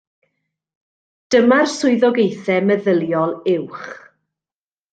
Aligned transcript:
Dyma'r 1.35 1.67
swyddogaethau 1.73 2.63
meddyliol 2.71 3.33
uwch. 3.55 3.87